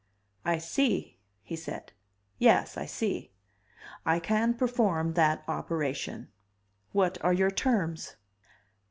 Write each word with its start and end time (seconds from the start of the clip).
"I 0.43 0.57
see," 0.57 1.19
he 1.43 1.55
said. 1.55 1.91
"Yes, 2.39 2.75
I 2.75 2.87
see... 2.87 3.29
I 4.03 4.19
can 4.19 4.55
perform 4.55 5.13
that 5.13 5.43
operation. 5.47 6.29
What 6.91 7.19
are 7.23 7.33
your 7.33 7.51
terms?" 7.51 8.15